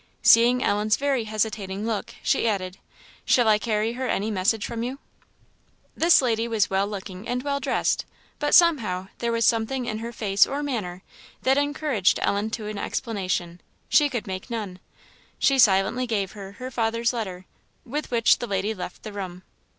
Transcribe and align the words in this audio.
Seeing 0.23 0.63
Ellen's 0.63 0.97
very 0.97 1.25
hesitating 1.25 1.85
look, 1.85 2.15
she 2.23 2.47
added, 2.47 2.79
"Shall 3.23 3.47
I 3.47 3.59
carry 3.59 3.93
her 3.93 4.07
any 4.07 4.31
message 4.31 4.65
from 4.65 4.81
you?" 4.81 4.97
This 5.95 6.23
lady 6.23 6.47
was 6.47 6.71
well 6.71 6.87
looking 6.87 7.27
and 7.27 7.43
well 7.43 7.59
dressed; 7.59 8.05
but 8.39 8.55
somehow 8.55 9.09
there 9.19 9.31
was 9.31 9.45
something 9.45 9.85
in 9.85 9.99
her 9.99 10.11
face 10.11 10.47
or 10.47 10.63
manner 10.63 11.03
that 11.43 11.59
encouraged 11.59 12.17
Ellen 12.23 12.49
to 12.49 12.65
an 12.65 12.79
explanation; 12.79 13.61
she 13.89 14.09
could 14.09 14.25
make 14.25 14.49
none. 14.49 14.79
She 15.37 15.59
silently 15.59 16.07
gave 16.07 16.31
her 16.31 16.53
her 16.53 16.71
father's 16.71 17.13
letter, 17.13 17.45
with 17.85 18.09
which 18.09 18.39
the 18.39 18.47
lady 18.47 18.73
left 18.73 19.03
the 19.03 19.13
room. 19.13 19.43